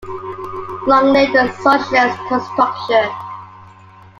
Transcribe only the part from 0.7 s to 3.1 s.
Long live the socialist construction.